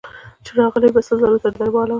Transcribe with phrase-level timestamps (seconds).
[0.45, 1.89] چي راغلې به سل ځله تر دربار وه